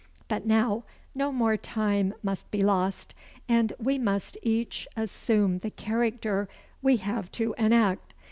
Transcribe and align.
But 0.27 0.47
now, 0.47 0.83
no 1.13 1.31
more 1.31 1.57
time 1.57 2.15
must 2.23 2.49
be 2.49 2.63
lost, 2.63 3.13
and 3.47 3.71
we 3.77 3.99
must 3.99 4.35
each 4.41 4.87
assume 4.97 5.59
the 5.59 5.69
character 5.69 6.49
we 6.81 6.97
have 6.97 7.31
to 7.33 7.53
enact. 7.55 8.15